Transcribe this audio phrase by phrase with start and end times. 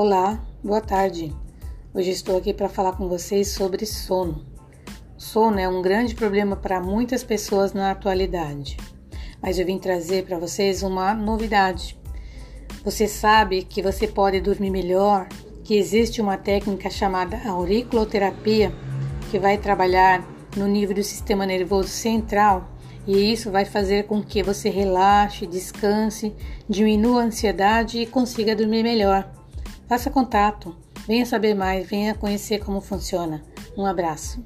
[0.00, 1.34] Olá, boa tarde.
[1.92, 4.46] Hoje estou aqui para falar com vocês sobre sono.
[5.16, 8.76] sono é um grande problema para muitas pessoas na atualidade,
[9.42, 11.98] mas eu vim trazer para vocês uma novidade.
[12.84, 15.26] Você sabe que você pode dormir melhor,
[15.64, 18.72] que existe uma técnica chamada auriculoterapia
[19.32, 20.24] que vai trabalhar
[20.56, 22.68] no nível do sistema nervoso central
[23.04, 26.32] e isso vai fazer com que você relaxe, descanse,
[26.68, 29.37] diminua a ansiedade e consiga dormir melhor.
[29.88, 33.42] Faça contato, venha saber mais, venha conhecer como funciona.
[33.74, 34.44] Um abraço.